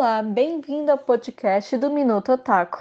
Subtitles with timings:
[0.00, 2.78] Olá, bem-vindo ao podcast do Minuto Otaku.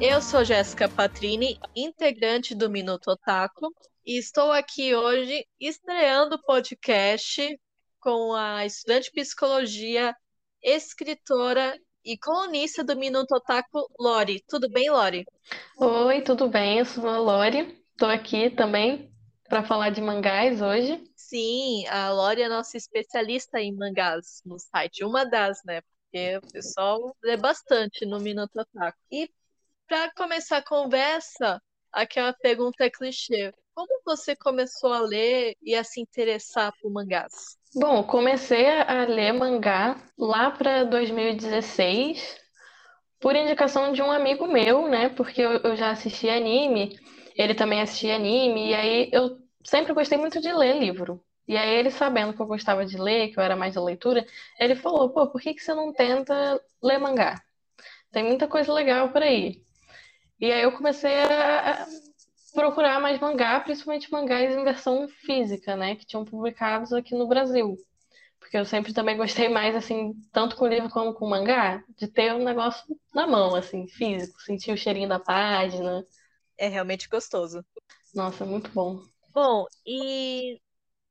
[0.00, 3.74] Eu sou Jéssica Patrini, integrante do Minuto Otaku,
[4.06, 7.60] e estou aqui hoje estreando o podcast
[7.98, 10.14] com a estudante de psicologia,
[10.62, 11.76] escritora
[12.08, 14.42] e colunista do Minuto Otaku, Lori.
[14.48, 15.26] Tudo bem, Lori?
[15.76, 16.78] Oi, tudo bem?
[16.78, 17.78] Eu sou a Lori.
[17.92, 19.12] Estou aqui também
[19.46, 21.04] para falar de mangás hoje.
[21.14, 25.82] Sim, a Lori é nossa especialista em mangás no site, uma das, né?
[25.82, 28.98] Porque o pessoal lê bastante no Minuto Otaku.
[29.12, 29.30] E
[29.86, 31.60] para começar a conversa,
[31.92, 33.52] aquela pergunta é clichê.
[33.74, 37.56] Como você começou a ler e a se interessar por mangás?
[37.74, 42.36] Bom, comecei a ler mangá lá para 2016,
[43.20, 45.08] por indicação de um amigo meu, né?
[45.10, 46.98] Porque eu, eu já assisti anime,
[47.36, 51.22] ele também assistia anime, e aí eu sempre gostei muito de ler livro.
[51.46, 54.26] E aí ele, sabendo que eu gostava de ler, que eu era mais da leitura,
[54.58, 57.40] ele falou, pô, por que que você não tenta ler mangá?
[58.12, 59.62] Tem muita coisa legal por aí.
[60.40, 61.86] E aí eu comecei a
[62.54, 67.76] procurar mais mangá, principalmente mangás em versão física, né, que tinham publicados aqui no Brasil.
[68.38, 72.32] Porque eu sempre também gostei mais, assim, tanto com livro como com mangá, de ter
[72.32, 76.04] um negócio na mão, assim, físico, sentir o cheirinho da página.
[76.56, 77.64] É realmente gostoso.
[78.14, 79.02] Nossa, muito bom.
[79.34, 80.60] Bom, e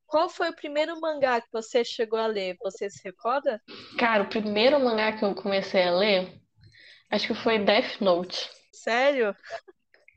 [0.05, 2.57] qual foi o primeiro mangá que você chegou a ler?
[2.61, 3.61] Você se recorda?
[3.99, 6.41] Cara, o primeiro mangá que eu comecei a ler,
[7.11, 8.49] acho que foi Death Note.
[8.77, 9.35] Sério?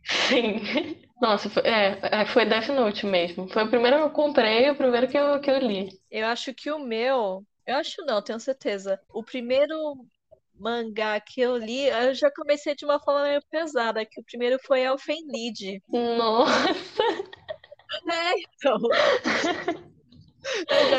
[0.05, 0.61] Sim.
[1.20, 3.48] Nossa, foi, é, é, foi Death Note mesmo.
[3.48, 5.89] Foi o primeiro que eu comprei, o primeiro que eu, que eu li.
[6.11, 7.44] Eu acho que o meu.
[7.66, 9.00] Eu acho não, tenho certeza.
[9.08, 9.77] O primeiro
[10.55, 14.58] mangá que eu li, eu já comecei de uma forma meio pesada, que o primeiro
[14.64, 15.83] foi Elfen Lied.
[15.88, 17.03] Nossa!
[18.08, 18.78] É, então.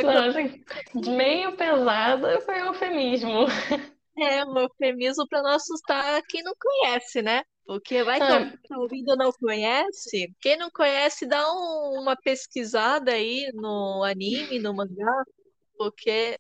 [0.04, 3.46] Nossa, meio pesada foi eufemismo.
[4.18, 7.44] É, um eufemismo para não assustar quem não conhece, né?
[7.66, 8.58] Porque vai que ah.
[8.68, 10.34] tá ouvindo não conhece.
[10.42, 15.24] Quem não conhece, dá um, uma pesquisada aí no anime, no mangá,
[15.78, 16.38] porque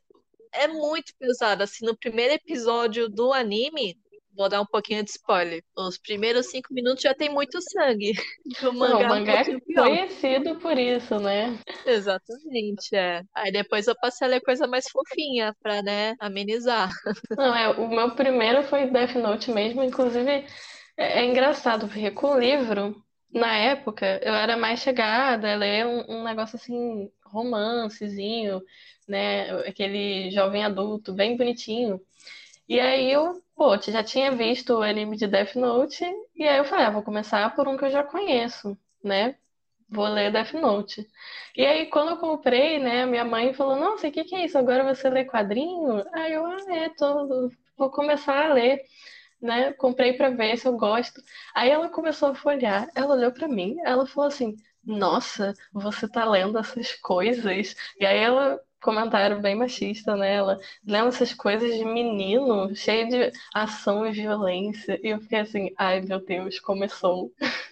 [0.51, 1.63] é muito pesado.
[1.63, 3.97] Assim, no primeiro episódio do anime,
[4.35, 5.63] vou dar um pouquinho de spoiler.
[5.75, 8.13] Os primeiros cinco minutos já tem muito sangue.
[8.63, 11.57] O mangá, não, o mangá é, um é conhecido por isso, né?
[11.85, 13.23] Exatamente, é.
[13.33, 16.89] Aí depois eu passei a ler coisa mais fofinha pra, né, amenizar.
[17.37, 20.45] Não, é, o meu primeiro foi Death Note mesmo, inclusive é,
[20.97, 22.95] é engraçado, porque com o livro,
[23.33, 28.61] na época, eu era mais chegada a ler um, um negócio assim, romancezinho,
[29.07, 29.51] né?
[29.67, 32.01] Aquele jovem adulto, bem bonitinho.
[32.67, 36.03] E aí eu, pô, já tinha visto o anime de Death Note,
[36.35, 39.35] e aí eu falei, ah, vou começar por um que eu já conheço, né?
[39.87, 41.07] Vou ler Death Note.
[41.55, 44.57] E aí, quando eu comprei, né, minha mãe falou, nossa, o que que é isso?
[44.57, 46.03] Agora você lê quadrinho?
[46.11, 48.81] Aí eu, ah, é, tô, vou começar a ler
[49.41, 49.73] né?
[49.73, 51.21] Comprei para ver se eu gosto.
[51.55, 56.25] Aí ela começou a folhear, ela olhou para mim, ela falou assim: "Nossa, você tá
[56.25, 62.75] lendo essas coisas?" E aí ela comentário bem machista nela, lendo essas coisas de menino,
[62.75, 64.99] cheio de ação e violência.
[65.03, 67.31] E eu fiquei assim, ai meu Deus, começou.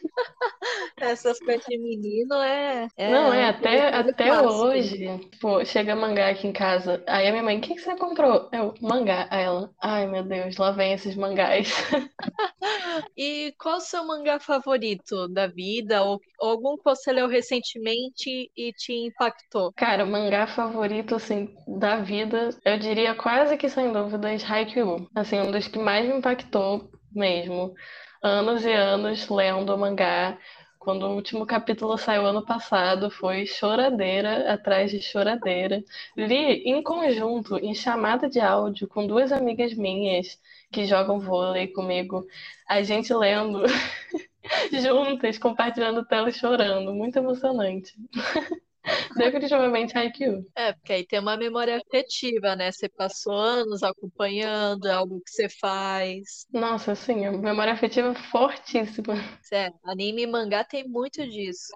[1.00, 2.88] Essas coisas de menino é.
[2.97, 5.07] é Não, é, até, até hoje.
[5.40, 7.03] Pô, chega mangá aqui em casa.
[7.07, 8.50] Aí a minha mãe, o que, que você comprou?
[8.52, 9.28] Eu, mangá.
[9.29, 11.72] Aí ela, ai meu Deus, lá vem esses mangás.
[13.18, 16.03] e qual o seu mangá favorito da vida?
[16.03, 19.72] Ou, ou algum que você leu recentemente e te impactou?
[19.74, 25.08] Cara, o mangá favorito, assim, da vida, eu diria quase que sem dúvidas Haikyuu.
[25.16, 27.74] Assim, um dos que mais me impactou mesmo
[28.22, 30.38] anos e anos lendo mangá.
[30.79, 35.84] Quando o último capítulo saiu ano passado, foi choradeira atrás de choradeira.
[36.17, 40.40] Li em conjunto, em chamada de áudio, com duas amigas minhas
[40.72, 42.25] que jogam vôlei comigo.
[42.67, 43.64] A gente lendo
[44.72, 46.93] juntas, compartilhando tela e chorando.
[46.93, 47.93] Muito emocionante.
[49.17, 50.46] Definitivamente Haikyuu.
[50.55, 52.72] É, porque aí tem uma memória afetiva, né?
[52.72, 56.46] Você passou anos acompanhando, é algo que você faz.
[56.52, 59.16] Nossa, sim, a memória afetiva fortíssima.
[59.52, 61.73] É, anime e mangá tem muito disso.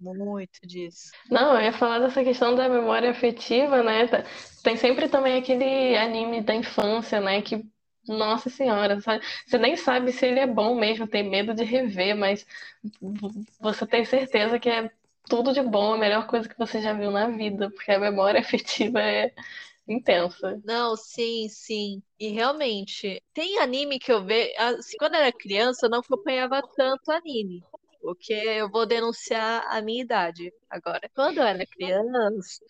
[0.00, 1.10] Muito disso.
[1.28, 4.06] Não, eu ia falar dessa questão da memória afetiva, né?
[4.06, 4.24] Tá,
[4.62, 7.42] tem sempre também aquele anime da infância, né?
[7.42, 7.64] Que,
[8.06, 9.24] nossa senhora, sabe?
[9.46, 12.46] você nem sabe se ele é bom mesmo, tem medo de rever, mas
[13.60, 14.90] você tem certeza que é
[15.28, 18.40] tudo de bom, a melhor coisa que você já viu na vida, porque a memória
[18.40, 19.32] afetiva é,
[19.86, 20.60] intensa.
[20.64, 22.02] Não, sim, sim.
[22.18, 24.52] E realmente, tem anime que eu vejo.
[24.58, 27.62] Assim, quando eu era criança, eu não acompanhava tanto anime.
[28.00, 31.10] Porque eu vou denunciar a minha idade agora.
[31.14, 32.64] Quando eu era criança,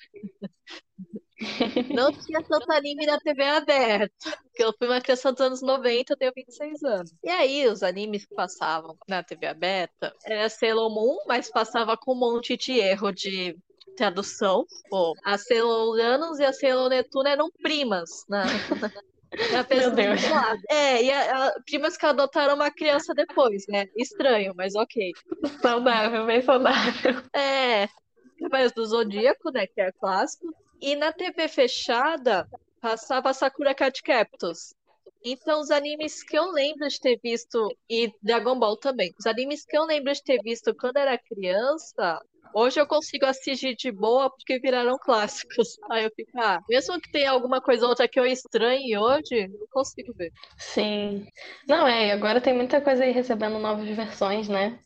[1.94, 4.38] não tinha tanto anime na TV aberta.
[4.42, 7.14] Porque eu fui uma criança dos anos 90, eu tenho 26 anos.
[7.22, 12.12] E aí, os animes que passavam na TV aberta era Sailor Moon, mas passava com
[12.12, 13.56] um monte de erro de
[13.96, 14.64] tradução.
[14.90, 20.20] Pô, a Sailor Uranus e a Sailor Netuno eram primas na, na Meu Deus.
[20.68, 23.86] É, e a, a, primas que adotaram uma criança depois, né?
[23.96, 25.12] Estranho, mas ok.
[25.60, 27.22] Saudável, bem saudável.
[27.34, 27.88] É,
[28.38, 29.66] Cavaleiros do Zodíaco, né?
[29.66, 30.46] Que é clássico.
[30.80, 32.48] E na TV fechada
[32.80, 34.74] passava Sakura Card Captors.
[35.24, 39.64] Então, os animes que eu lembro de ter visto, e Dragon Ball também, os animes
[39.64, 42.20] que eu lembro de ter visto quando era criança,
[42.54, 45.76] hoje eu consigo assistir de boa porque viraram clássicos.
[45.90, 49.50] Aí eu fico, ah, mesmo que tenha alguma coisa ou outra que eu estranhe hoje,
[49.52, 50.30] eu consigo ver.
[50.56, 51.26] Sim.
[51.66, 54.78] Não, é, agora tem muita coisa aí recebendo novas versões, né?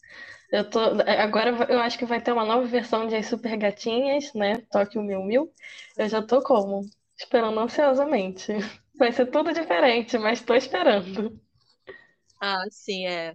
[0.52, 4.34] Eu tô, agora eu acho que vai ter uma nova versão de As Super Gatinhas,
[4.34, 4.58] né?
[4.70, 5.50] Tóquio Mil Mil.
[5.96, 6.82] Eu já tô como?
[7.16, 8.52] Esperando ansiosamente.
[8.98, 11.40] Vai ser tudo diferente, mas tô esperando.
[12.38, 13.34] Ah, sim, é.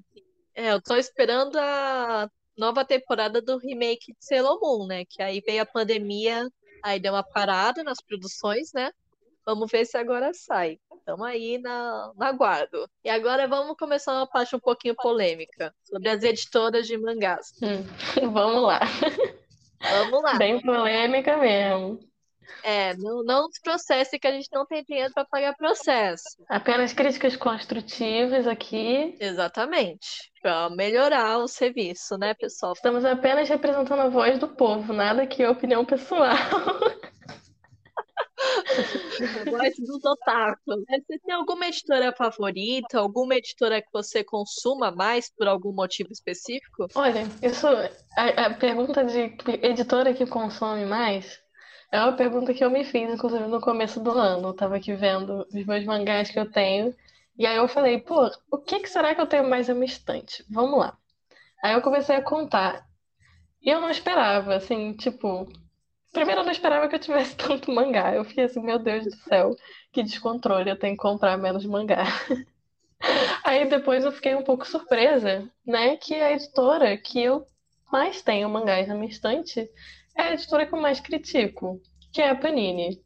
[0.54, 5.04] É, eu tô esperando a nova temporada do remake de Sailor Moon, né?
[5.06, 6.48] Que aí veio a pandemia,
[6.84, 8.92] aí deu uma parada nas produções, né?
[9.48, 10.78] Vamos ver se agora sai.
[10.94, 12.86] Estamos aí na, na aguardo.
[13.02, 17.54] E agora vamos começar uma parte um pouquinho polêmica sobre as editoras de mangás.
[17.64, 17.82] Hum,
[18.34, 18.82] vamos lá.
[19.80, 20.34] Vamos lá.
[20.34, 21.98] Bem polêmica mesmo.
[22.62, 26.26] É, não, não processe que a gente não tem dinheiro para pagar processo.
[26.50, 29.16] Apenas críticas construtivas aqui.
[29.18, 30.30] Exatamente.
[30.42, 32.74] Para melhorar o serviço, né, pessoal?
[32.74, 36.36] Estamos apenas representando a voz do povo, nada que opinião pessoal.
[39.50, 40.84] voz dos otakus.
[40.88, 43.00] Você tem alguma editora favorita?
[43.00, 46.88] Alguma editora que você consuma mais por algum motivo específico?
[46.96, 47.68] Olha, isso,
[48.16, 51.40] a, a pergunta de editora que consome mais
[51.92, 54.50] é uma pergunta que eu me fiz, inclusive, no começo do ano.
[54.50, 56.94] Eu tava aqui vendo os meus mangás que eu tenho.
[57.38, 59.86] E aí eu falei, pô, o que, que será que eu tenho mais na minha
[59.86, 60.44] estante?
[60.50, 60.98] Vamos lá.
[61.64, 62.86] Aí eu comecei a contar.
[63.62, 65.48] E eu não esperava, assim, tipo,
[66.18, 68.16] Primeiro, eu não esperava que eu tivesse tanto mangá.
[68.16, 69.56] Eu fiquei assim, meu Deus do céu,
[69.92, 72.06] que descontrole, eu tenho que comprar menos mangá.
[73.46, 75.96] Aí depois eu fiquei um pouco surpresa, né?
[75.98, 77.46] Que a editora que eu
[77.92, 79.70] mais tenho mangás na minha estante
[80.18, 81.80] é a editora que eu mais critico,
[82.12, 83.00] que é a Panini.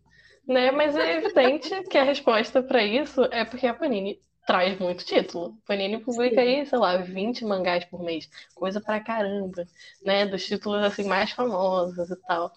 [0.48, 0.72] Né?
[0.72, 5.58] Mas é evidente que a resposta para isso é porque a Panini traz muito título.
[5.68, 6.48] Panini publica Sim.
[6.48, 9.66] aí, sei lá, 20 mangás por mês, coisa pra caramba,
[10.02, 10.26] né?
[10.26, 12.52] Dos títulos assim mais famosos e tal.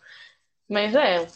[0.68, 1.26] Mas é,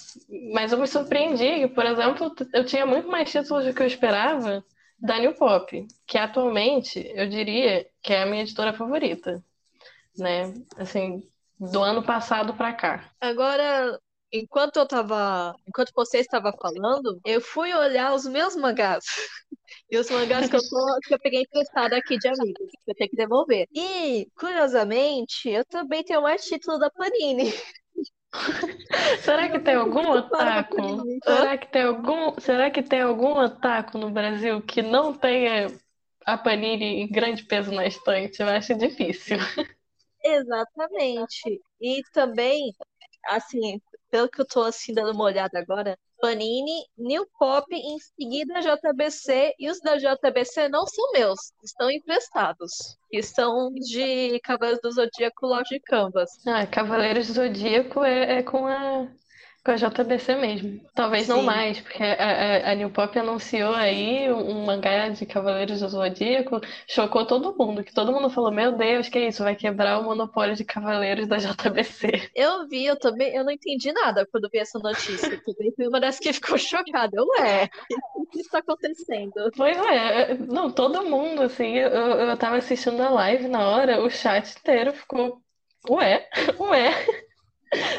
[0.54, 4.64] mas eu me surpreendi, por exemplo, eu tinha muito mais títulos do que eu esperava
[4.98, 9.42] da New Pop, que atualmente eu diria que é a minha editora favorita,
[10.16, 10.52] né?
[10.76, 11.22] Assim,
[11.58, 13.10] do ano passado para cá.
[13.20, 13.98] Agora,
[14.32, 19.04] enquanto eu tava, enquanto você estava falando, eu fui olhar os meus mangás.
[19.90, 22.94] E os mangás que eu, tô, que eu peguei emprestado aqui de amigos, que eu
[22.94, 23.66] tenho que devolver.
[23.75, 27.52] E, curiosamente, eu também tenho mais título da Panini.
[29.22, 31.04] Será que tem algum otaku?
[31.25, 35.69] Será que tem algum, será que tem algum otaku no Brasil que não tenha
[36.25, 38.40] a Panini em grande peso na estante?
[38.40, 39.38] Eu acho difícil.
[40.25, 41.61] Exatamente.
[41.80, 42.73] E também,
[43.26, 43.80] assim,
[44.11, 49.54] pelo que eu tô assim dando uma olhada agora, Panini, New Pop, em seguida JBC,
[49.58, 52.96] e os da JBC não são meus, estão emprestados.
[53.10, 56.30] Que são de Cavaleiros do Zodíaco Loja Canvas.
[56.46, 59.08] Ah, Cavaleiros do Zodíaco é, é com a
[59.65, 60.81] com a JBC mesmo.
[60.95, 61.33] Talvez Sim.
[61.33, 65.88] não mais, porque a, a, a, New Pop anunciou aí um mangá de Cavaleiros do
[65.88, 70.05] Zodíaco, chocou todo mundo, que todo mundo falou, meu Deus, que isso, vai quebrar o
[70.05, 72.31] monopólio de Cavaleiros da JBC.
[72.35, 75.27] Eu vi, eu também, eu não entendi nada quando vi essa notícia.
[75.35, 77.23] Eu também fui uma das que ficou chocada.
[77.23, 77.69] Ué,
[78.17, 79.33] o que está acontecendo?
[79.57, 84.11] Pois é, não, todo mundo, assim, eu, eu tava assistindo a live na hora, o
[84.11, 85.43] chat inteiro ficou,
[85.91, 86.27] ué,
[86.59, 87.27] ué.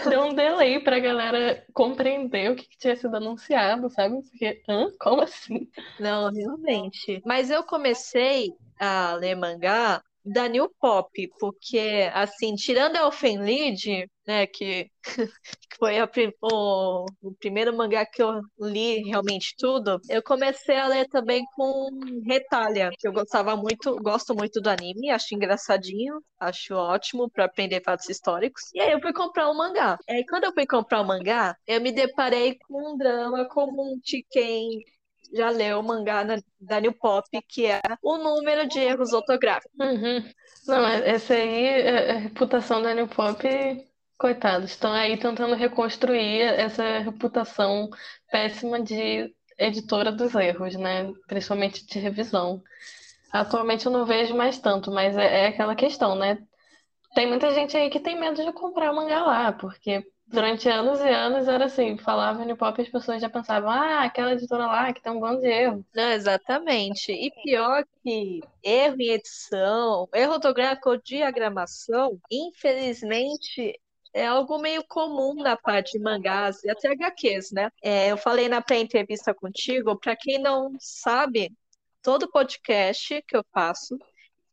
[0.10, 4.22] Deu um delay pra galera compreender o que, que tinha sido anunciado, sabe?
[4.24, 4.92] Porque, hã?
[5.00, 5.70] Como assim?
[6.00, 7.22] Não, realmente.
[7.26, 14.10] Mas eu comecei a ler mangá da New Pop, porque, assim, tirando a Elfen Lied,
[14.30, 14.46] né?
[14.46, 14.92] Que,
[15.70, 16.08] que foi a,
[16.44, 20.00] o, o, primeiro mangá que eu li realmente tudo.
[20.08, 21.90] Eu comecei a ler também com
[22.28, 27.82] Retalha, que eu gostava muito, gosto muito do anime, acho engraçadinho, acho ótimo para aprender
[27.84, 28.62] fatos históricos.
[28.76, 29.98] E aí eu fui comprar um mangá.
[30.08, 33.48] E aí quando eu fui comprar o um mangá, eu me deparei com um drama
[33.50, 34.84] comum de quem
[35.34, 36.24] já leu o mangá
[36.60, 39.72] da New Pop, que é o número de erros ortográficos.
[39.80, 40.24] Uhum.
[40.68, 43.48] Não, essa aí, é, a reputação da New Pop,
[44.20, 47.90] coitados, estão aí tentando reconstruir essa reputação
[48.30, 51.12] péssima de editora dos erros, né?
[51.26, 52.62] Principalmente de revisão.
[53.32, 56.38] Atualmente eu não vejo mais tanto, mas é, é aquela questão, né?
[57.16, 61.10] Tem muita gente aí que tem medo de comprar mangá lá, porque durante anos e
[61.10, 64.94] anos era assim, falava no pop e as pessoas já pensavam, ah, aquela editora lá
[64.94, 65.86] que tem um bando de erro.
[65.96, 67.12] Não, exatamente.
[67.12, 73.80] E pior que erro em edição, erro ortográfico ou diagramação, infelizmente
[74.14, 77.70] é algo meio comum na parte de mangás e até HQs, né?
[77.84, 81.52] É, eu falei na pré-entrevista contigo, para quem não sabe,
[82.02, 83.98] todo podcast que eu faço,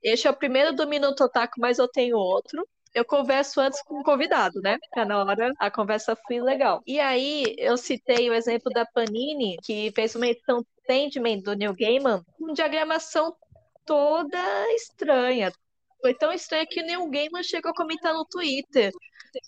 [0.03, 4.01] este é o primeiro do Minuto Otaku, mas eu tenho outro, eu converso antes com
[4.01, 4.79] o convidado, né?
[4.91, 6.83] Pra na hora a conversa flui legal.
[6.87, 11.75] E aí eu citei o exemplo da Panini, que fez uma edição Sandman do Neil
[11.75, 13.37] Gaiman, com diagramação
[13.85, 14.39] toda
[14.75, 15.53] estranha.
[16.01, 18.93] Foi tão estranha que o Neil Gaiman chegou a comentar no Twitter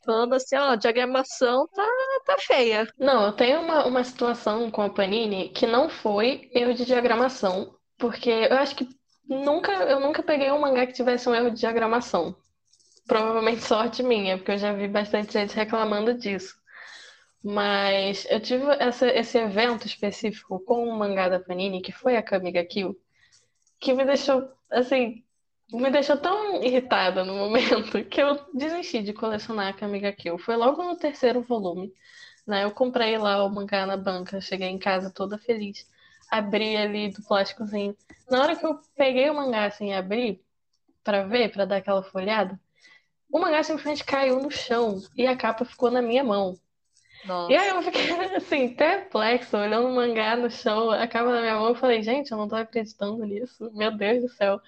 [0.05, 1.87] falando assim, ó, diagramação tá,
[2.27, 2.89] tá feia.
[2.99, 7.75] Não, eu tenho uma, uma situação com a Panini que não foi erro de diagramação,
[7.97, 8.89] porque eu acho que
[9.29, 12.37] nunca, eu nunca peguei um mangá que tivesse um erro de diagramação.
[13.07, 16.55] Provavelmente sorte minha, porque eu já vi bastante gente reclamando disso.
[17.43, 22.23] Mas eu tive essa, esse evento específico com o mangá da Panini, que foi a
[22.23, 22.97] Kamiga Kill,
[23.79, 25.25] que me deixou, assim,
[25.71, 30.39] me deixou tão irritada no momento que eu desisti de colecionar a Kamiga Kill.
[30.39, 31.93] Foi logo no terceiro volume,
[32.47, 32.65] né?
[32.65, 35.87] Eu comprei lá o mangá na banca, cheguei em casa toda feliz,
[36.31, 37.97] abri ali do plásticozinho.
[38.31, 40.43] Na hora que eu peguei o mangá assim e abri
[41.05, 42.59] para ver, para dar aquela folhada,
[43.31, 46.59] o mangá simplesmente caiu no chão e a capa ficou na minha mão.
[47.25, 47.53] Nossa.
[47.53, 51.57] E aí eu fiquei assim, perplexo, olhando o mangá no chão, a capa na minha
[51.57, 54.61] mão, eu falei, gente, eu não tô acreditando nisso, meu Deus do céu.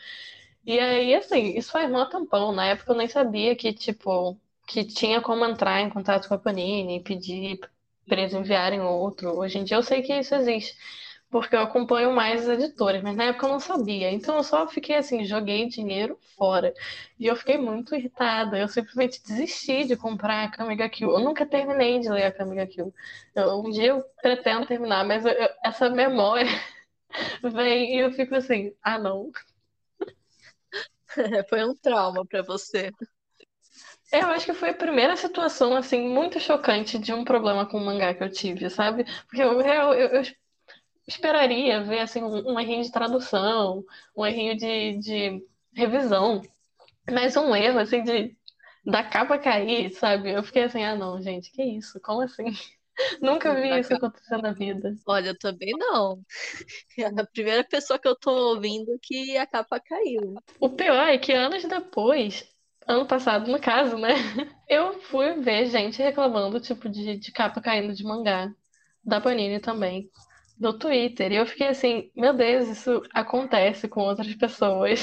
[0.65, 2.53] E aí, assim, isso faz mó tampão.
[2.53, 6.39] Na época eu nem sabia que, tipo, que tinha como entrar em contato com a
[6.39, 7.59] Panini e pedir
[8.07, 9.31] pra eles enviarem outro.
[9.39, 10.77] Hoje em dia eu sei que isso existe
[11.31, 14.11] porque eu acompanho mais as editoras, mas na época eu não sabia.
[14.13, 16.75] Então eu só fiquei assim, joguei dinheiro fora.
[17.19, 18.59] E eu fiquei muito irritada.
[18.59, 21.11] Eu simplesmente desisti de comprar a Kamiga Kill.
[21.13, 22.93] Eu nunca terminei de ler a Kamiga Kill.
[23.35, 25.33] Eu, um dia eu pretendo terminar, mas eu,
[25.65, 26.51] essa memória
[27.43, 29.31] vem e eu fico assim, ah não.
[31.49, 32.91] Foi um trauma para você.
[34.13, 37.85] Eu acho que foi a primeira situação, assim, muito chocante de um problema com o
[37.85, 39.05] mangá que eu tive, sabe?
[39.27, 40.23] Porque eu, eu, eu
[41.09, 43.85] esperaria ver assim, um, um errinho de tradução,
[44.17, 46.43] um errinho de, de revisão,
[47.11, 48.37] mas um erro assim de
[48.87, 50.33] da capa cair, sabe?
[50.33, 52.01] Eu fiquei assim, ah não, gente, que isso?
[52.03, 52.45] Como assim?
[53.23, 54.95] Nunca vi isso acontecer na vida.
[55.07, 56.23] Olha, eu também não.
[56.99, 60.35] É a primeira pessoa que eu tô ouvindo que a capa caiu.
[60.61, 62.47] O pior é que anos depois,
[62.87, 64.11] ano passado, no caso, né?
[64.69, 68.53] Eu fui ver gente reclamando, tipo, de, de capa caindo de mangá.
[69.03, 70.11] Da Panini também
[70.61, 71.33] no Twitter.
[71.33, 75.01] E eu fiquei assim, meu Deus, isso acontece com outras pessoas.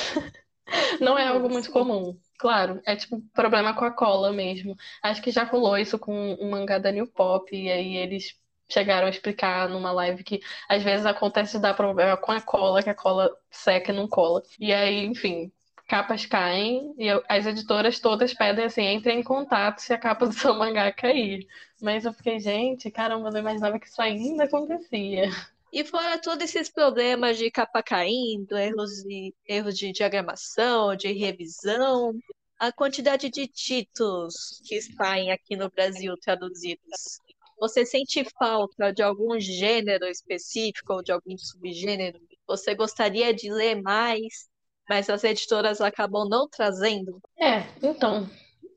[1.02, 2.18] Não é algo muito comum.
[2.38, 4.76] Claro, é tipo problema com a cola mesmo.
[5.02, 8.36] Acho que já rolou isso com um mangá da New Pop, e aí eles
[8.70, 10.40] chegaram a explicar numa live que
[10.70, 14.08] às vezes acontece de dar problema com a cola, que a cola seca e não
[14.08, 14.44] cola.
[14.60, 15.52] E aí, enfim,
[15.88, 20.28] capas caem e eu, as editoras todas pedem assim, entre em contato se a capa
[20.28, 21.48] do seu mangá cair.
[21.82, 25.30] Mas eu fiquei, gente, caramba, não imaginava que isso ainda acontecia.
[25.78, 32.16] E fora todos esses problemas de capa caindo, erros de, erros de diagramação, de revisão,
[32.58, 37.20] a quantidade de títulos que saem aqui no Brasil traduzidos.
[37.60, 42.20] Você sente falta de algum gênero específico ou de algum subgênero?
[42.48, 44.50] Você gostaria de ler mais?
[44.90, 47.22] mas as editoras acabam não trazendo.
[47.38, 48.26] É, então,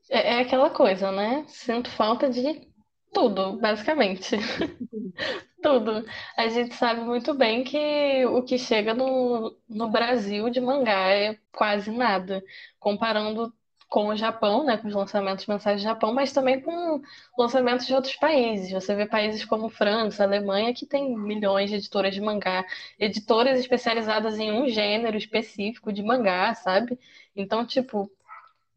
[0.09, 1.45] é, é aquela coisa, né?
[1.47, 2.69] Sinto falta de
[3.13, 4.35] tudo, basicamente.
[5.61, 6.05] tudo.
[6.37, 11.37] A gente sabe muito bem que o que chega no, no Brasil de mangá é
[11.51, 12.43] quase nada,
[12.79, 13.53] comparando
[13.89, 17.01] com o Japão, né, com os lançamentos mensais do Japão, mas também com
[17.37, 18.71] lançamentos de outros países.
[18.71, 22.65] Você vê países como França, Alemanha, que tem milhões de editoras de mangá,
[22.97, 26.97] editoras especializadas em um gênero específico de mangá, sabe?
[27.35, 28.09] Então, tipo,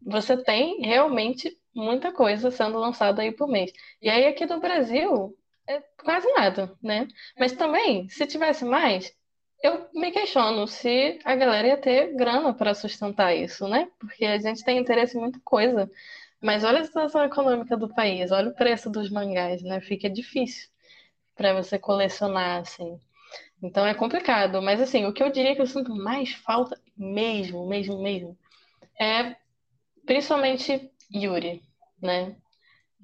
[0.03, 3.73] você tem realmente muita coisa sendo lançada aí por mês.
[4.00, 7.09] E aí aqui do Brasil é quase nada, né?
[7.38, 9.12] Mas também, se tivesse mais,
[9.62, 13.88] eu me questiono se a galera ia ter grana para sustentar isso, né?
[13.99, 15.90] Porque a gente tem interesse em muita coisa.
[16.40, 19.81] Mas olha a situação econômica do país, olha o preço dos mangás, né?
[19.81, 20.69] Fica difícil
[21.35, 23.00] para você colecionar, assim.
[23.62, 24.61] Então é complicado.
[24.61, 28.37] Mas assim, o que eu diria que eu sinto mais falta mesmo, mesmo, mesmo,
[29.00, 29.35] é
[30.04, 31.62] principalmente Yuri,
[32.02, 32.37] né?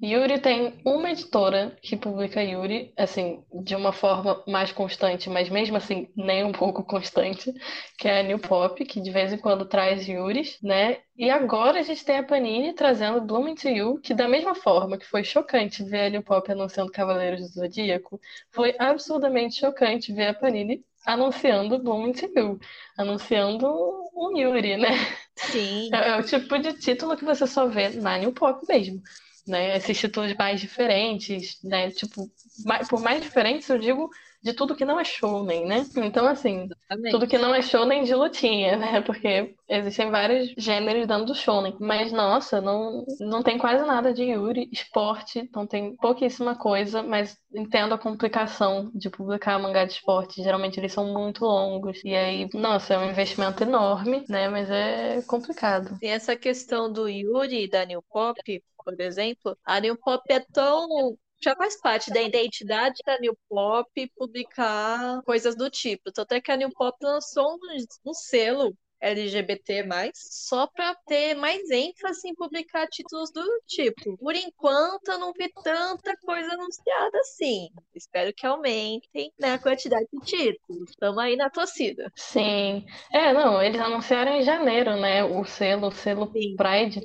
[0.03, 5.77] Yuri tem uma editora que publica Yuri, assim, de uma forma mais constante, mas mesmo
[5.77, 7.53] assim nem um pouco constante,
[7.99, 10.97] que é a New Pop, que de vez em quando traz Yuris, né?
[11.15, 14.97] E agora a gente tem a Panini trazendo Blooming to You, que da mesma forma
[14.97, 20.29] que foi chocante ver a New Pop anunciando Cavaleiros do Zodíaco, foi absurdamente chocante ver
[20.29, 22.59] a Panini anunciando Blooming to You,
[22.97, 23.67] anunciando
[24.15, 24.89] um Yuri, né?
[25.35, 25.89] Sim.
[25.93, 29.01] É, é o tipo de título que você só vê na New Pop mesmo
[29.47, 29.77] né?
[29.77, 31.91] Esses títulos mais diferentes, né?
[31.91, 32.29] Tipo,
[32.65, 34.09] mais, por mais diferentes, eu digo
[34.41, 35.85] de tudo que não é shounen, né?
[35.97, 37.11] Então, assim, Exatamente.
[37.11, 39.01] tudo que não é shounen de lutinha, né?
[39.01, 41.75] Porque existem vários gêneros dentro do shounen.
[41.79, 44.69] Mas, nossa, não, não tem quase nada de Yuri.
[44.71, 50.43] Esporte, não tem pouquíssima coisa, mas entendo a complicação de publicar mangá de esporte.
[50.43, 52.01] Geralmente eles são muito longos.
[52.03, 54.49] E aí, nossa, é um investimento enorme, né?
[54.49, 55.97] Mas é complicado.
[56.01, 58.41] E essa questão do Yuri e da New Pop,
[58.83, 63.89] por exemplo, a New Pop é tão já faz parte da identidade da New Pop
[64.15, 66.11] publicar coisas do tipo.
[66.11, 69.83] Tanto é que a New Pop lançou um, um selo LGBT+,
[70.13, 74.15] só para ter mais ênfase em publicar títulos do tipo.
[74.17, 77.69] Por enquanto, eu não vi tanta coisa anunciada assim.
[77.95, 80.91] Espero que aumentem né, a quantidade de títulos.
[80.91, 82.11] Estamos aí na torcida.
[82.15, 82.85] Sim.
[83.11, 86.55] É, não, eles anunciaram em janeiro, né, o selo, o selo Sim.
[86.55, 87.01] Pride.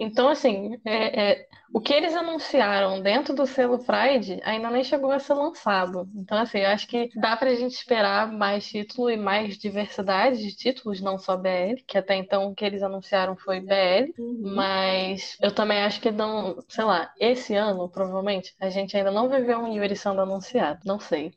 [0.00, 5.10] Então, assim, é, é, o que eles anunciaram dentro do selo Pride ainda nem chegou
[5.12, 6.08] a ser lançado.
[6.14, 10.54] Então, assim, eu acho que dá pra gente esperar mais título e mais diversidade de
[10.56, 14.54] títulos, não só BL, que até então o que eles anunciaram foi BL, Uhum.
[14.54, 19.28] mas eu também acho que não, sei lá, esse ano, provavelmente, a gente ainda não
[19.28, 21.32] vai ver um Yuri sendo anunciado, não sei.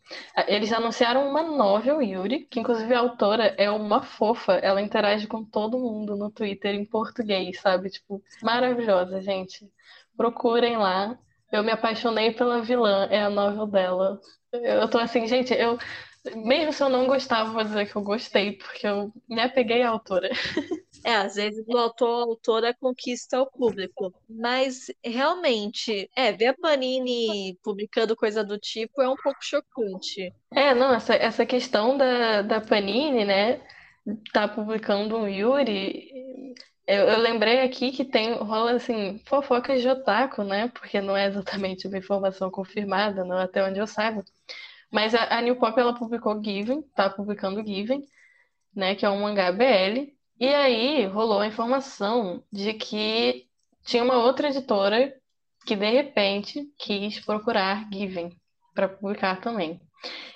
[0.48, 5.44] Eles anunciaram uma novel Yuri, que inclusive a autora é uma fofa, ela interage com
[5.44, 7.90] todo mundo no Twitter em português, sabe?
[7.90, 9.70] Tipo, maravilhosa, gente.
[10.22, 11.18] Procurem lá.
[11.52, 14.20] Eu me apaixonei pela vilã, é a novel dela.
[14.54, 15.80] Eu tô assim, gente, eu
[16.36, 19.90] mesmo se eu não gostava, vou dizer que eu gostei, porque eu me apeguei à
[19.90, 20.30] autora.
[21.04, 26.50] É, às vezes o autor ou a autora conquista o público, mas realmente, é, ver
[26.50, 30.32] a Panini publicando coisa do tipo é um pouco chocante.
[30.54, 33.62] É, não, essa, essa questão da, da Panini, né,
[34.32, 36.11] tá publicando um Yuri,
[36.88, 41.28] eu, eu lembrei aqui que tem, rola assim, fofocas de otaku, né, porque não é
[41.28, 44.24] exatamente uma informação confirmada, não até onde eu saiba,
[44.92, 48.06] mas a, a New Pop, ela publicou Given, tá publicando Given,
[48.76, 53.48] né, que é um mangá BL, e aí rolou a informação de que
[53.84, 55.16] tinha uma outra editora
[55.66, 58.36] que de repente quis procurar Given
[58.74, 59.80] para publicar também.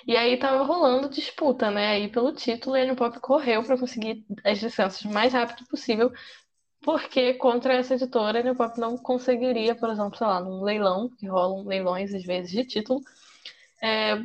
[0.06, 1.88] E aí tava rolando disputa, né?
[1.88, 6.12] Aí pelo título, e New Pop correu para conseguir as licenças o mais rápido possível,
[6.82, 11.26] porque contra essa editora, New Pop não conseguiria, por exemplo, sei lá, num leilão, que
[11.26, 13.00] rolam leilões às vezes de título,
[13.82, 14.22] é,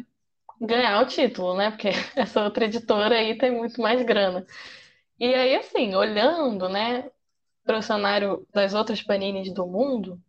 [0.61, 1.71] ganhar o título, né?
[1.71, 4.45] Porque essa outra editora aí tem muito mais grana.
[5.19, 7.09] E aí, assim, olhando, né,
[7.63, 10.21] para o cenário das outras panines do mundo,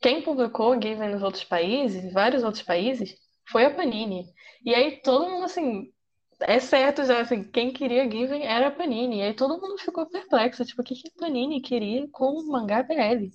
[0.00, 3.16] quem publicou Given nos outros países, vários outros países,
[3.48, 4.26] foi a Panini.
[4.64, 5.92] E aí todo mundo, assim,
[6.40, 9.18] é certo já, assim, quem queria Given era a Panini.
[9.18, 12.46] E aí todo mundo ficou perplexo, tipo, o que que a Panini queria com o
[12.46, 13.28] mangá BL?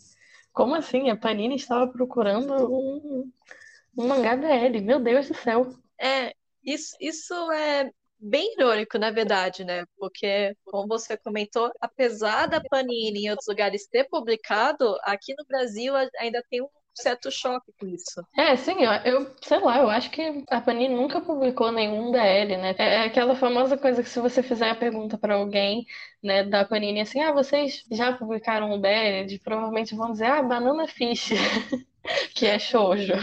[0.52, 1.10] Como assim?
[1.10, 3.32] A Panini estava procurando um,
[3.98, 4.82] um mangá BL?
[4.82, 5.74] Meu Deus do céu.
[6.00, 9.86] É, isso, isso é bem irônico, na verdade, né?
[9.98, 15.94] Porque, como você comentou, apesar da Panini em outros lugares ter publicado, aqui no Brasil
[16.20, 18.22] ainda tem um certo choque com isso.
[18.38, 22.58] É, sim, eu, eu sei lá, eu acho que a Panini nunca publicou nenhum DL,
[22.58, 22.76] né?
[22.78, 25.86] É, é aquela famosa coisa que se você fizer a pergunta para alguém,
[26.24, 28.90] né, da Panini assim, ah, vocês já publicaram um BL?
[29.22, 31.30] Eles provavelmente vão dizer, ah, Banana Fish,
[32.36, 33.14] que é shoujo.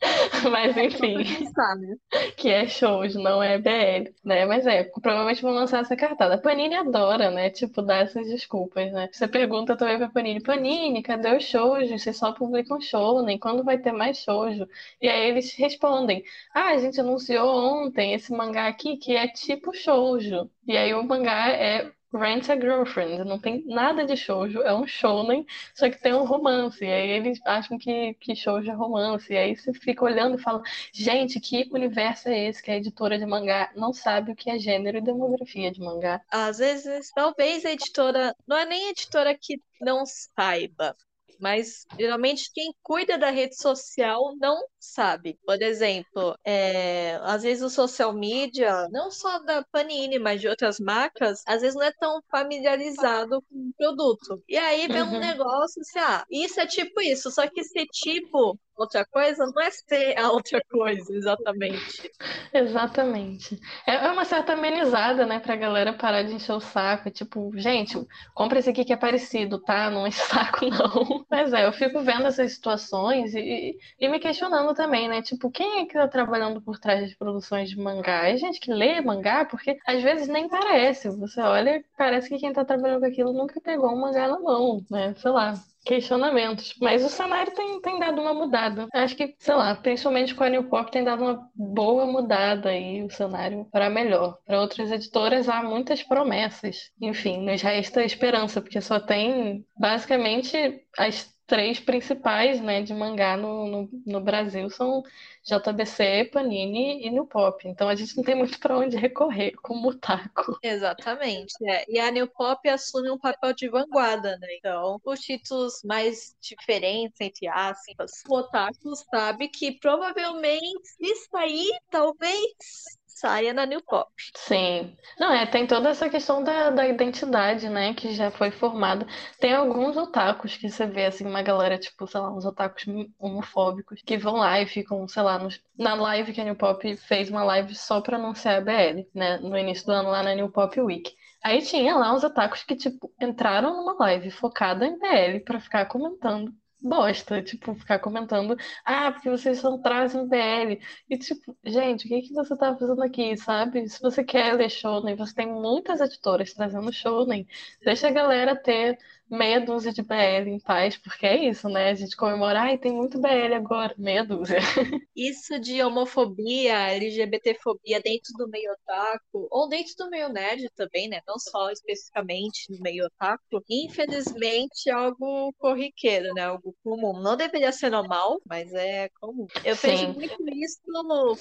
[0.50, 1.96] Mas enfim, Pensar, né?
[2.36, 4.46] que é shoujo, não é BL, né?
[4.46, 6.34] Mas é, provavelmente vão lançar essa cartada.
[6.34, 7.50] A Panini adora, né?
[7.50, 9.08] Tipo, dar essas desculpas, né?
[9.12, 11.98] Você pergunta também pra Panini, Panini, cadê o shoujo?
[11.98, 14.66] Vocês só publicam shounen, quando vai ter mais shoujo?
[15.00, 16.22] E aí eles respondem,
[16.54, 17.48] ah, a gente anunciou
[17.84, 20.50] ontem esse mangá aqui que é tipo shoujo.
[20.66, 23.24] E aí o mangá é Rent a Girlfriend.
[23.24, 26.84] Não tem nada de shoujo, é um shounen, só que tem um romance.
[26.84, 29.32] E aí eles acham que, que shoujo é romance.
[29.32, 33.18] E aí você fica olhando e fala, gente, que universo é esse que a editora
[33.18, 36.20] de mangá não sabe o que é gênero e demografia de mangá?
[36.30, 40.96] Às vezes, talvez a editora, não é nem a editora que não saiba,
[41.40, 45.38] mas geralmente quem cuida da rede social não sabe.
[45.44, 50.78] Por exemplo, é, às vezes o social media, não só da Panini, mas de outras
[50.78, 54.42] marcas, às vezes não é tão familiarizado com o produto.
[54.48, 55.18] E aí vem um Uhum.
[55.18, 59.70] negócio assim, ah, isso é tipo isso, só que ser tipo outra coisa não é
[59.70, 62.10] ser a outra coisa, exatamente.
[62.52, 63.60] Exatamente.
[63.86, 67.10] É é uma certa amenizada, né, pra galera parar de encher o saco.
[67.10, 67.96] Tipo, gente,
[68.34, 69.90] compra esse aqui que é parecido, tá?
[69.90, 71.24] Não o saco, não.
[71.30, 75.22] Mas é, eu fico vendo essas situações e, e me questionando também, né?
[75.22, 78.28] Tipo, quem é que tá trabalhando por trás das produções de mangá?
[78.28, 79.44] É gente que lê mangá?
[79.44, 81.08] Porque às vezes nem parece.
[81.10, 84.84] Você olha, parece que quem tá trabalhando com aquilo nunca pegou um mangá na mão,
[84.90, 85.14] né?
[85.14, 85.54] Sei lá.
[85.84, 86.74] Questionamentos.
[86.80, 88.86] Mas o cenário tem, tem dado uma mudada.
[88.92, 93.02] Acho que, sei lá, principalmente com a New Pop tem dado uma boa mudada aí
[93.02, 94.38] o cenário para melhor.
[94.44, 96.90] Para outras editoras há muitas promessas.
[97.00, 103.66] Enfim, nos resta esperança, porque só tem basicamente as três principais, né, de mangá no,
[103.66, 105.02] no, no Brasil são
[105.42, 107.66] JBC, Panini e New Pop.
[107.66, 110.56] Então a gente não tem muito para onde recorrer como otaku.
[110.62, 111.52] Exatamente.
[111.68, 111.84] é.
[111.90, 114.46] E a New Pop assume um papel de vanguarda, né?
[114.58, 122.99] Então, os títulos mais diferentes, entre aspas, o Otaku sabe que provavelmente, se sair, talvez
[123.14, 124.10] saia na New Pop.
[124.36, 124.96] Sim.
[125.18, 129.06] Não, é, tem toda essa questão da, da identidade, né, que já foi formada.
[129.38, 132.84] Tem alguns otakus que você vê, assim, uma galera, tipo, sei lá, uns otakus
[133.18, 136.96] homofóbicos, que vão lá e ficam, sei lá, nos- na live que a New Pop
[136.96, 140.34] fez uma live só pra anunciar a BL, né, no início do ano lá na
[140.34, 141.12] New Pop Week.
[141.42, 145.86] Aí tinha lá uns otakus que, tipo, entraram numa live focada em BL pra ficar
[145.86, 150.80] comentando bosta, tipo, ficar comentando, ah, porque vocês só trazem BL.
[151.08, 153.88] E tipo, gente, o que que você tá fazendo aqui, sabe?
[153.88, 157.46] Se você quer ler shounen, você tem muitas editoras trazendo shounen.
[157.84, 158.98] Deixa a galera ter
[159.30, 161.90] meia dúzia de BL em paz, porque é isso, né?
[161.90, 164.58] A gente comemora, ai, tem muito BL agora, meia dúzia.
[165.14, 171.20] Isso de homofobia, LGBTfobia dentro do meio otaku, ou dentro do meio nerd também, né?
[171.26, 176.42] Não só especificamente no meio otaku, infelizmente é algo corriqueiro, né?
[176.42, 177.20] Algo comum.
[177.20, 179.46] Não deveria ser normal, mas é comum.
[179.64, 179.88] Eu Sim.
[179.88, 180.80] vejo muito isso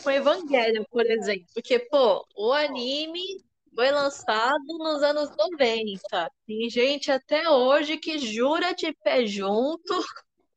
[0.03, 1.45] com Evangelion, por exemplo.
[1.53, 3.21] Porque, pô, o anime
[3.79, 6.29] foi lançado nos anos 90.
[6.45, 10.03] Tem gente até hoje que jura de pé junto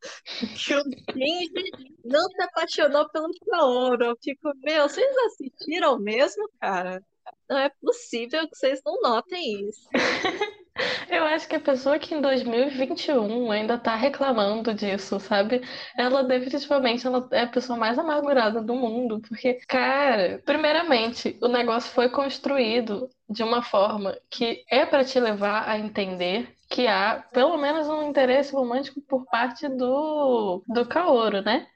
[0.58, 1.70] que o Shinji
[2.04, 4.06] não se apaixonou pelo Kaoru.
[4.06, 7.00] Eu fico, meu, vocês assistiram mesmo, cara?
[7.48, 9.88] Não é possível que vocês não notem isso.
[11.08, 15.60] Eu acho que a pessoa que em 2021 ainda tá reclamando disso, sabe?
[15.96, 21.92] Ela definitivamente ela é a pessoa mais amargurada do mundo, porque, cara, primeiramente, o negócio
[21.92, 27.56] foi construído de uma forma que é pra te levar a entender que há pelo
[27.58, 31.66] menos um interesse romântico por parte do do Kaoru, né?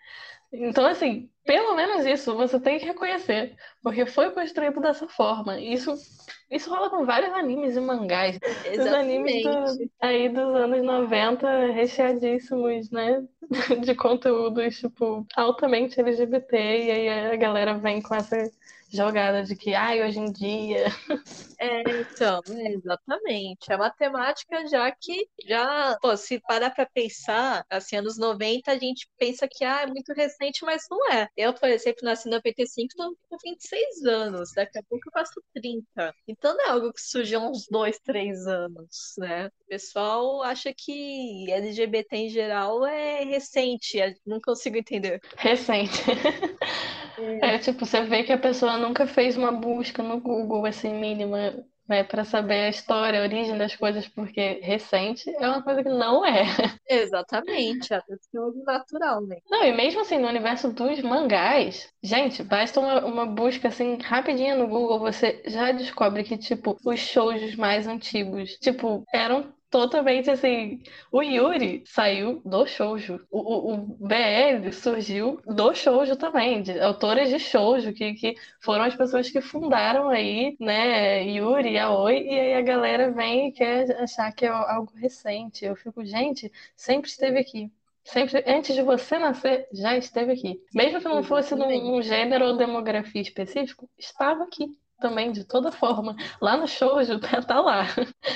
[0.52, 5.58] Então, assim, pelo menos isso você tem que reconhecer, porque foi construído dessa forma.
[5.60, 5.94] Isso,
[6.50, 8.38] isso rola com vários animes e mangás.
[8.78, 9.90] Os animes do- Exatamente.
[10.02, 13.24] aí dos anos 90, recheadíssimos, né?
[13.86, 18.36] De conteúdos, tipo, altamente LGBT, e aí a galera vem com essa
[18.90, 20.86] jogada de que, ai, hoje em dia.
[21.58, 23.72] É, então, é, exatamente.
[23.72, 29.08] A matemática, já que já, pô, se parar pra pensar, assim, anos 90, a gente
[29.18, 31.28] pensa que ah, é muito recente, mas não é.
[31.34, 35.42] Eu, por exemplo, nasci em 95, tô com 26 anos, daqui a pouco eu faço
[35.54, 36.14] 30.
[36.28, 39.46] Então não é algo que surgiu há uns 2, 3 anos, né?
[39.46, 45.20] O pessoal acha que LGBT em geral é recente, eu não consigo entender.
[45.38, 46.02] Recente.
[47.18, 51.54] É, tipo, você vê que a pessoa nunca fez uma busca no Google, assim, mínima,
[51.88, 55.88] né, pra saber a história, a origem das coisas, porque recente é uma coisa que
[55.88, 56.44] não é.
[56.88, 59.36] Exatamente, até porque é natural, né?
[59.48, 64.56] Não, e mesmo assim, no universo dos mangás, gente, basta uma, uma busca assim rapidinha
[64.56, 70.82] no Google, você já descobre que, tipo, os shoujos mais antigos, tipo, eram totalmente assim.
[71.10, 73.26] O Yuri saiu do shoujo.
[73.30, 73.38] O,
[73.72, 78.94] o, o BL surgiu do shoujo também, de autores de shoujo, que, que foram as
[78.96, 84.32] pessoas que fundaram aí, né, Yuri, Aoi, e aí a galera vem e quer achar
[84.32, 85.64] que é algo recente.
[85.64, 87.70] Eu fico, gente, sempre esteve aqui.
[88.04, 90.62] Sempre, antes de você nascer, já esteve aqui.
[90.72, 94.76] Mesmo que não fosse num, num gênero ou demografia específico, estava aqui.
[94.98, 96.16] Também, de toda forma.
[96.40, 96.96] Lá no show,
[97.46, 97.86] tá lá.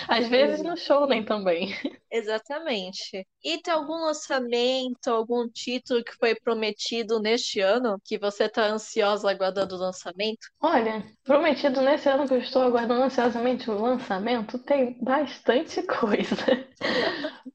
[0.09, 1.75] Às vezes no show nem também.
[2.11, 3.27] Exatamente.
[3.43, 9.31] E tem algum lançamento, algum título que foi prometido neste ano que você tá ansiosa
[9.31, 10.41] aguardando o lançamento?
[10.61, 16.37] Olha, prometido nesse ano que eu estou aguardando ansiosamente o lançamento, tem bastante coisa.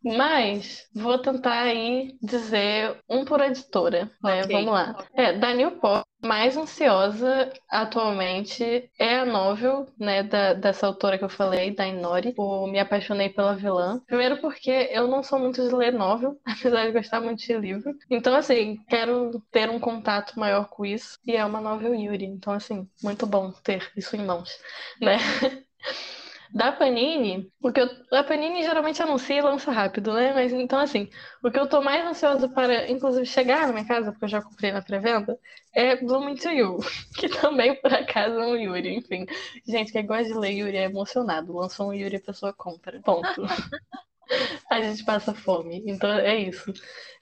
[0.03, 4.43] Mas vou tentar aí dizer um por editora, né?
[4.43, 4.55] Ok.
[4.55, 4.95] Vamos lá.
[5.15, 11.23] É, da New Pop, mais ansiosa atualmente é a novel, né, da, dessa autora que
[11.23, 14.01] eu falei, da Inori, o Me Apaixonei pela Vilã.
[14.07, 17.93] Primeiro porque eu não sou muito de ler novel, apesar de gostar muito de livro.
[18.09, 22.25] Então, assim, quero ter um contato maior com isso, e é uma novel Yuri.
[22.25, 24.57] Então, assim, muito bom ter isso em mãos,
[24.99, 25.17] né?
[26.55, 30.33] Da Panini, porque eu, a Panini geralmente anuncia e lança rápido, né?
[30.33, 31.09] Mas então, assim,
[31.43, 34.41] o que eu tô mais ansiosa para, inclusive, chegar na minha casa, porque eu já
[34.41, 35.37] comprei na pré-venda,
[35.73, 36.77] é Blooming to You,
[37.19, 38.95] que também, por acaso, é um Yuri.
[38.95, 39.25] Enfim,
[39.67, 41.53] gente, quem gosta de ler Yuri é emocionado.
[41.53, 43.01] Lançou um Yuri, a pessoa compra.
[43.01, 43.43] Ponto.
[44.71, 45.83] a gente passa fome.
[45.85, 46.71] Então, é isso.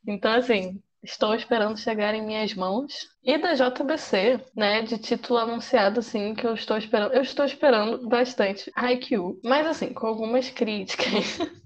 [0.07, 2.93] Então, assim, Estou esperando chegar em minhas mãos.
[3.23, 7.13] E da JBC, né, de título anunciado, assim, que eu estou esperando.
[7.13, 11.39] Eu estou esperando bastante Haikyuu, mas assim, com algumas críticas.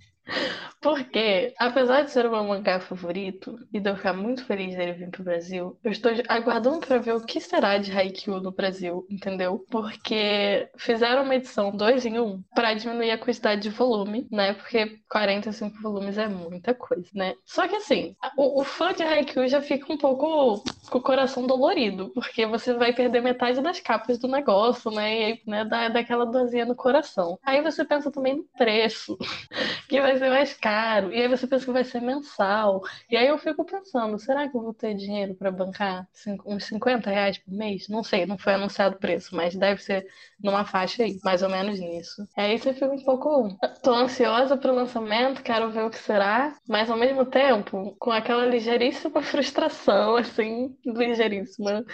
[0.79, 4.93] Porque, apesar de ser o meu mangá favorito e de eu ficar muito feliz dele
[4.93, 9.05] vir pro Brasil, eu estou aguardando para ver o que será de Haikyuu no Brasil,
[9.09, 9.65] entendeu?
[9.69, 14.53] Porque fizeram uma edição 2 em 1 um, para diminuir a quantidade de volume, né?
[14.53, 17.33] Porque 45 volumes é muita coisa, né?
[17.43, 21.45] Só que assim, o, o fã de Haikyuu já fica um pouco com o coração
[21.45, 25.19] dolorido, porque você vai perder metade das capas do negócio, né?
[25.19, 27.37] E aí, né, dá, dá aquela dorzinha no coração.
[27.43, 29.17] Aí você pensa também no preço,
[29.89, 31.11] que vai ser mais caro.
[31.13, 32.81] E aí você pensa que vai ser mensal.
[33.09, 36.07] E aí eu fico pensando, será que eu vou ter dinheiro para bancar
[36.45, 37.87] uns 50 reais por mês?
[37.89, 40.07] Não sei, não foi anunciado o preço, mas deve ser
[40.41, 42.27] numa faixa aí, mais ou menos nisso.
[42.35, 43.49] Aí você fica um pouco.
[43.81, 48.45] Tô ansiosa pro lançamento, quero ver o que será, mas ao mesmo tempo, com aquela
[48.45, 51.85] ligeiríssima frustração, assim, ligeiríssima.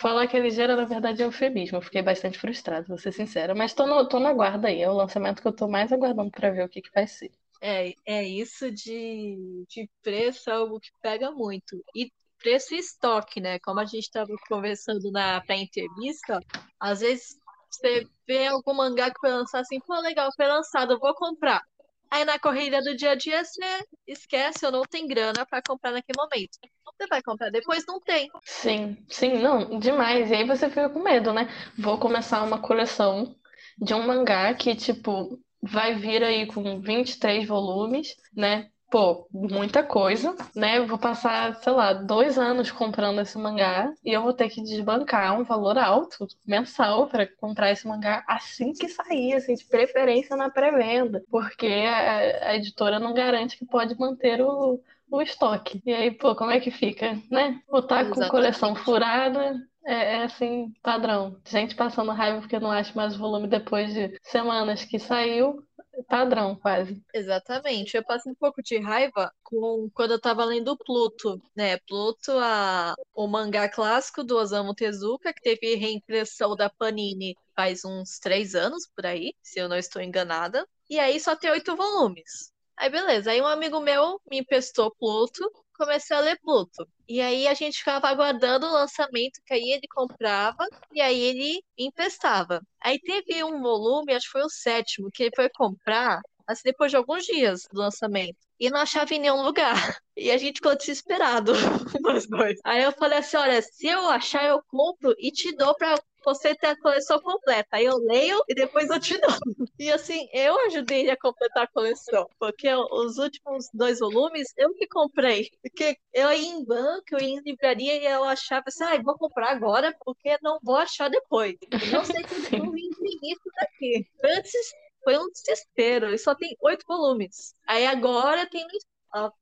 [0.00, 1.78] Falar que é ligeira, na verdade, é eufemismo.
[1.78, 3.54] Eu fiquei bastante frustrada, vou ser sincera.
[3.54, 6.30] Mas tô, no, tô na guarda aí, é o lançamento que eu tô mais aguardando
[6.30, 7.30] para ver o que, que vai ser.
[7.60, 11.82] É, é isso de, de preço, é algo que pega muito.
[11.94, 13.58] E preço e estoque, né?
[13.60, 16.38] Como a gente estava conversando na pré-entrevista,
[16.78, 17.36] às vezes
[17.70, 21.62] você vê algum mangá que foi lançado assim, pô, legal, foi lançado, eu vou comprar.
[22.10, 25.92] Aí na corrida do dia a dia você esquece ou não tem grana para comprar
[25.92, 26.58] naquele momento.
[26.84, 28.30] Você vai comprar depois, não tem.
[28.44, 30.30] Sim, sim, não, demais.
[30.30, 31.48] E aí você fica com medo, né?
[31.78, 33.34] Vou começar uma coleção
[33.78, 38.70] de um mangá que, tipo, vai vir aí com 23 volumes, né?
[38.88, 40.78] Pô, muita coisa, né?
[40.78, 44.62] Eu vou passar, sei lá, dois anos comprando esse mangá e eu vou ter que
[44.62, 50.36] desbancar um valor alto mensal para comprar esse mangá assim que sair, assim, de preferência
[50.36, 55.82] na pré-venda, porque a, a editora não garante que pode manter o, o estoque.
[55.84, 57.60] E aí, pô, como é que fica, né?
[57.68, 58.30] Botar com Exatamente.
[58.30, 61.40] coleção furada, é, é, assim, padrão.
[61.46, 65.62] Gente passando raiva porque não acha mais volume depois de semanas que saiu.
[66.04, 67.02] Padrão, quase.
[67.14, 67.96] Exatamente.
[67.96, 71.78] Eu passei um pouco de raiva com quando eu tava lendo Pluto, né?
[71.78, 78.18] Pluto, a, o mangá clássico do Osamu Tezuka, que teve reimpressão da Panini faz uns
[78.18, 80.66] três anos por aí, se eu não estou enganada.
[80.90, 82.52] E aí só tem oito volumes.
[82.76, 86.86] Aí beleza, aí um amigo meu me emprestou Pluto, comecei a ler Pluto.
[87.08, 91.62] E aí a gente ficava aguardando o lançamento, que aí ele comprava e aí ele
[91.78, 92.60] emprestava.
[92.80, 96.90] Aí teve um volume, acho que foi o sétimo, que ele foi comprar, assim, depois
[96.90, 98.36] de alguns dias do lançamento.
[98.58, 99.74] E não achava em nenhum lugar.
[100.18, 101.52] E a gente ficou desesperado,
[102.00, 102.58] nós dois.
[102.64, 105.94] Aí eu falei assim: olha, se eu achar, eu compro e te dou pra
[106.26, 107.68] você ter a coleção completa.
[107.70, 109.30] Aí eu leio e depois eu te dou.
[109.78, 112.28] E assim, eu ajudei ele a completar a coleção.
[112.38, 115.48] Porque os últimos dois volumes eu que comprei.
[115.62, 119.16] Porque eu ia em banco, eu ia em livraria e eu achava assim, ah, vou
[119.16, 121.54] comprar agora porque não vou achar depois.
[121.70, 122.88] Eu não sei quando eu vim
[123.22, 124.06] isso daqui.
[124.24, 124.72] Antes
[125.04, 126.12] foi um desespero.
[126.12, 127.54] E só tem oito volumes.
[127.68, 128.66] Aí agora tem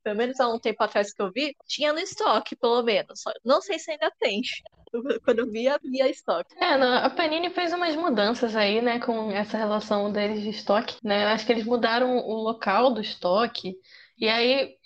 [0.02, 3.20] pelo menos há um tempo atrás que eu vi, tinha no estoque, pelo menos.
[3.44, 4.40] Não sei se ainda tem.
[5.24, 6.54] Quando eu vi, havia estoque.
[6.58, 11.24] É, a Panini fez umas mudanças aí, né, com essa relação deles de estoque, né?
[11.26, 13.74] Acho que eles mudaram o local do estoque.
[14.16, 14.76] E aí,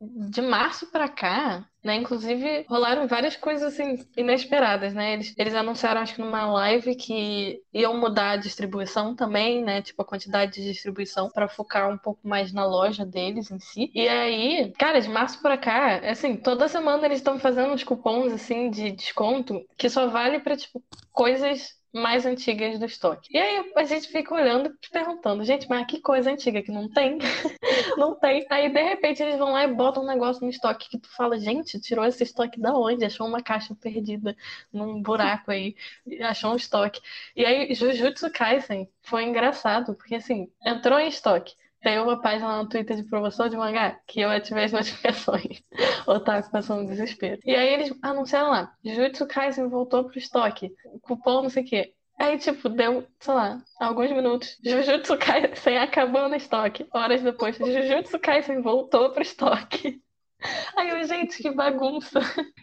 [0.00, 5.12] de março pra cá, né, inclusive rolaram várias coisas assim inesperadas, né?
[5.14, 9.82] Eles, eles anunciaram, acho que numa live que iam mudar a distribuição também, né?
[9.82, 13.90] Tipo a quantidade de distribuição pra focar um pouco mais na loja deles em si.
[13.94, 18.32] E aí, cara, de março pra cá, assim, toda semana eles estão fazendo uns cupons
[18.32, 20.82] assim de desconto que só vale pra tipo
[21.12, 23.28] coisas mais antigas do estoque.
[23.32, 27.18] E aí a gente fica olhando perguntando, gente, mas que coisa antiga que não tem?
[27.96, 28.46] não tem.
[28.50, 31.38] Aí de repente eles vão lá e botam um negócio no estoque que tu fala,
[31.38, 33.04] gente, tirou esse estoque da onde?
[33.04, 34.36] Achou uma caixa perdida
[34.72, 35.74] num buraco aí,
[36.22, 37.00] achou um estoque.
[37.34, 41.54] E aí Jujutsu Kaisen foi engraçado, porque assim, entrou em estoque.
[41.82, 45.62] Tem uma página no Twitter de promoção de mangá que eu ativei as notificações.
[46.06, 47.40] Otaku passando desespero.
[47.44, 50.70] E aí eles anunciaram lá: Jujutsu Kaisen voltou pro estoque.
[51.02, 51.94] Cupom não sei o quê.
[52.18, 54.58] Aí, tipo, deu, sei lá, alguns minutos.
[54.62, 56.86] Jujutsu Kaisen acabou no estoque.
[56.92, 60.02] Horas depois, Jujutsu Kaisen voltou pro estoque.
[60.76, 62.20] Aí eu, gente, que bagunça.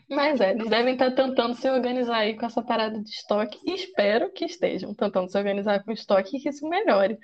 [0.10, 3.60] Mas é, eles devem estar tentando se organizar aí com essa parada de estoque.
[3.66, 7.18] E espero que estejam tentando se organizar com estoque e que isso melhore.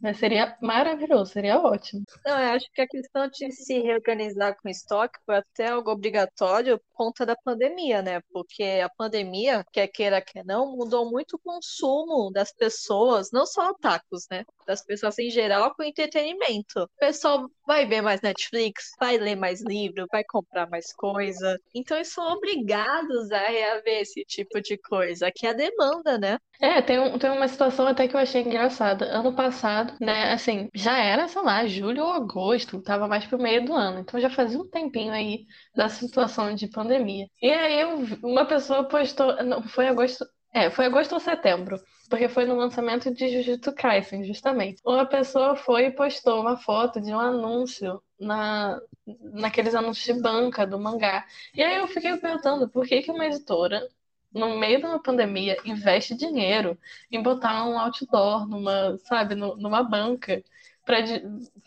[0.00, 2.02] Mas seria maravilhoso, seria ótimo.
[2.24, 6.78] Não, eu acho que a questão de se reorganizar com estoque foi até algo obrigatório
[6.78, 8.20] por conta da pandemia, né?
[8.32, 13.70] Porque a pandemia, quer queira, quer não, mudou muito o consumo das pessoas, não só
[13.70, 14.44] otakus, né?
[14.66, 16.80] Das pessoas em geral com entretenimento.
[16.80, 19.60] O pessoal vai ver mais Netflix, vai ler mais
[20.00, 21.58] livro, vai comprar mais coisa.
[21.74, 26.38] Então eles são obrigados a reaver esse tipo de coisa, que é a demanda, né?
[26.60, 29.06] É, tem, um, tem uma situação até que eu achei engraçada.
[29.06, 33.64] Ano passado, né, assim, já era, sei lá, julho ou agosto, tava mais pro meio
[33.64, 34.00] do ano.
[34.00, 37.26] Então já fazia um tempinho aí da situação de pandemia.
[37.40, 42.28] E aí eu, uma pessoa postou, não, foi agosto, é, foi agosto ou setembro, porque
[42.28, 44.82] foi no lançamento de Jujutsu Kaisen, justamente.
[44.84, 48.80] Uma pessoa foi e postou uma foto de um anúncio na,
[49.32, 51.24] naqueles anúncios de banca do mangá.
[51.54, 53.80] E aí eu fiquei perguntando por que, que uma editora
[54.32, 56.78] no meio de uma pandemia, investe dinheiro
[57.10, 60.42] em botar um outdoor numa, sabe, numa banca
[60.90, 61.04] para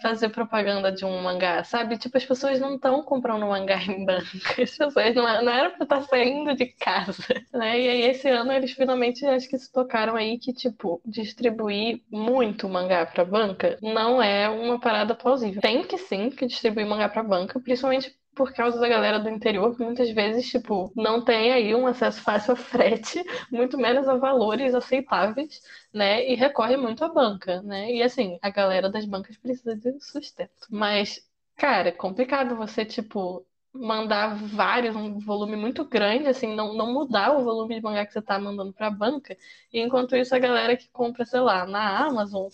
[0.01, 1.97] fazer propaganda de um mangá, sabe?
[1.97, 4.27] Tipo, as pessoas não estão comprando mangá em banca,
[4.61, 7.79] as pessoas não, não era para estar tá saindo de casa, né?
[7.79, 12.67] E aí esse ano eles finalmente acho que se tocaram aí que, tipo, distribuir muito
[12.67, 15.61] mangá para banca não é uma parada plausível.
[15.61, 19.75] Tem que sim que distribuir mangá para banca, principalmente por causa da galera do interior,
[19.75, 24.15] que muitas vezes, tipo, não tem aí um acesso fácil a frete, muito menos a
[24.15, 25.61] valores aceitáveis,
[25.93, 26.27] né?
[26.29, 27.91] E recorre muito à banca, né?
[27.91, 30.67] E assim, a galera das bancas precisa de sustento.
[30.69, 31.19] Mas,
[31.55, 37.35] cara, é complicado você, tipo, mandar vários, um volume muito grande, assim, não, não mudar
[37.37, 39.35] o volume de mangá que você tá mandando pra banca,
[39.71, 42.49] e enquanto isso a galera que compra, sei lá, na Amazon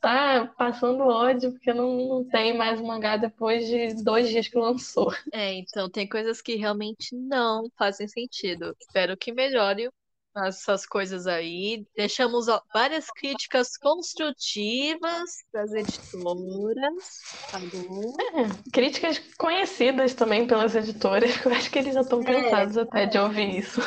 [0.00, 5.12] tá passando ódio porque não, não tem mais mangá depois de dois dias que lançou.
[5.32, 8.74] É, então tem coisas que realmente não fazem sentido.
[8.80, 9.88] Espero que melhore
[10.36, 11.86] essas coisas aí.
[11.96, 17.20] Deixamos várias críticas construtivas das editoras.
[17.50, 17.60] Tá?
[17.60, 21.44] É, críticas conhecidas também pelas editoras.
[21.44, 23.80] Eu acho que eles já estão é, cansados é, até de ouvir isso.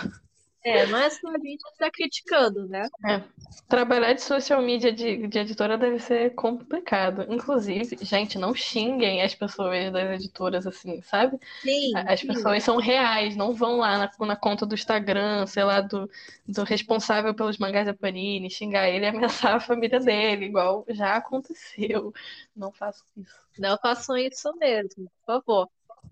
[0.67, 2.87] É, não é só a gente que tá criticando, né?
[3.05, 3.23] É.
[3.69, 7.25] Trabalhar de social media de, de editora deve ser complicado.
[7.29, 11.39] Inclusive, gente, não xinguem as pessoas das editoras assim, sabe?
[11.61, 11.91] Sim.
[11.95, 12.27] As sim.
[12.27, 16.09] pessoas são reais, não vão lá na, na, conta do Instagram, sei lá, do,
[16.45, 21.15] do responsável pelos mangás da Panini, xingar ele e ameaçar a família dele, igual já
[21.15, 22.13] aconteceu.
[22.55, 23.47] Não façam isso.
[23.57, 25.69] Não façam isso mesmo, por favor.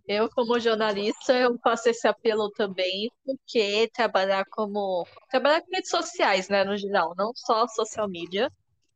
[0.08, 5.06] Eu, como jornalista, eu faço esse apelo também, porque trabalhar como.
[5.30, 8.52] Trabalhar com redes sociais, né, no geral, não só social media,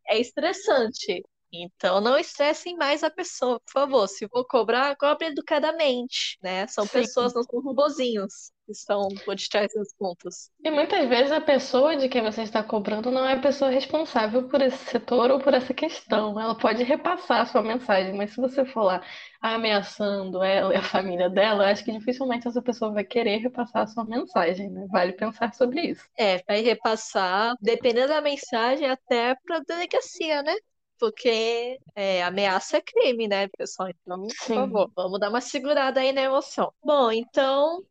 [0.08, 1.24] é estressante.
[1.52, 4.08] Então, não estressem mais a pessoa, por favor.
[4.08, 6.68] Se for cobrar, cobre educadamente, né?
[6.68, 6.92] São Sim.
[6.92, 10.52] pessoas, não são robozinhos que estão por detrás dos pontos.
[10.64, 14.48] E muitas vezes a pessoa de quem você está cobrando não é a pessoa responsável
[14.48, 16.40] por esse setor ou por essa questão.
[16.40, 19.02] Ela pode repassar a sua mensagem, mas se você for lá
[19.42, 23.88] ameaçando ela e a família dela, acho que dificilmente essa pessoa vai querer repassar a
[23.88, 24.86] sua mensagem, né?
[24.92, 26.06] Vale pensar sobre isso.
[26.16, 30.54] É, vai repassar, dependendo da mensagem, até para delegacia, né?
[31.00, 33.90] Porque é, ameaça é crime, né, pessoal?
[33.90, 34.56] Então, por Sim.
[34.56, 36.74] favor, vamos dar uma segurada aí na emoção.
[36.84, 37.84] Bom, então,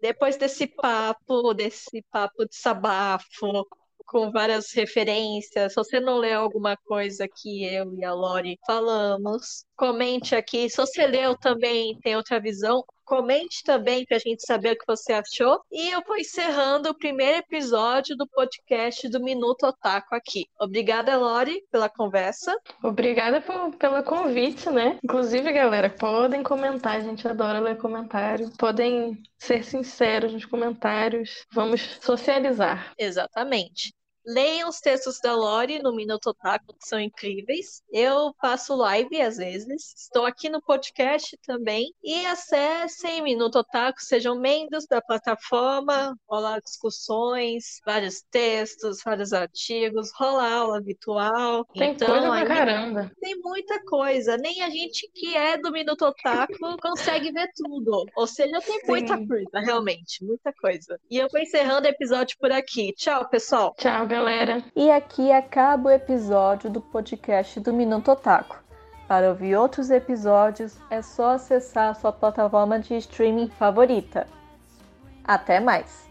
[0.00, 3.66] depois desse papo, desse papo de sabafo,
[4.06, 5.72] com várias referências.
[5.72, 10.70] Se você não leu alguma coisa que eu e a Lori falamos, comente aqui.
[10.70, 14.84] Se você leu também, tem outra visão, Comente também para a gente saber o que
[14.84, 15.60] você achou.
[15.70, 20.46] E eu vou encerrando o primeiro episódio do podcast do Minuto Otaku aqui.
[20.60, 22.54] Obrigada, Lori, pela conversa.
[22.82, 24.98] Obrigada por, pelo convite, né?
[25.04, 28.50] Inclusive, galera, podem comentar, a gente adora ler comentário.
[28.58, 31.46] Podem ser sinceros nos comentários.
[31.52, 32.92] Vamos socializar.
[32.98, 33.95] Exatamente.
[34.26, 37.82] Leiam os textos da Lori no Minuto Otaku, que são incríveis.
[37.92, 39.94] Eu faço live às vezes.
[39.96, 41.92] Estou aqui no podcast também.
[42.02, 46.16] E acessem Minuto Otaku, sejam membros da plataforma.
[46.28, 51.64] Rola discussões, vários textos, vários artigos, rola aula virtual.
[51.74, 53.10] Tem então, coisa pra caramba.
[53.20, 54.36] tem muita coisa.
[54.36, 58.04] Nem a gente que é do Minuto Otaku consegue ver tudo.
[58.16, 59.28] Ou seja, tem muita Sim.
[59.28, 60.24] coisa, realmente.
[60.24, 60.98] Muita coisa.
[61.10, 62.92] E eu vou encerrando o episódio por aqui.
[62.96, 63.74] Tchau, pessoal.
[63.78, 64.62] Tchau, galera.
[64.74, 68.56] E aqui acaba o episódio do podcast do Minuto Otaku.
[69.06, 74.26] Para ouvir outros episódios, é só acessar a sua plataforma de streaming favorita.
[75.22, 76.05] Até mais!